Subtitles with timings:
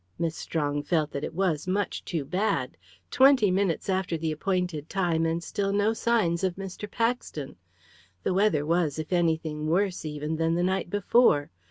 [0.17, 2.75] Miss Strong felt that it was much too bad!
[3.11, 6.89] Twenty minutes after the appointed time, and still no signs of Mr.
[6.89, 7.55] Paxton.
[8.23, 11.51] The weather was, if anything, worse even than the night before.